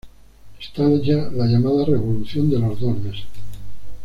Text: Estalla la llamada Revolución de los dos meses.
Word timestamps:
Estalla 0.59 1.29
la 1.31 1.45
llamada 1.45 1.85
Revolución 1.85 2.49
de 2.49 2.57
los 2.57 2.79
dos 2.79 2.97
meses. 2.97 3.23